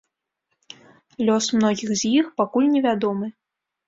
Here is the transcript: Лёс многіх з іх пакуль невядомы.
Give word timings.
Лёс 1.27 1.49
многіх 1.57 1.89
з 1.97 2.01
іх 2.21 2.31
пакуль 2.39 2.71
невядомы. 2.77 3.29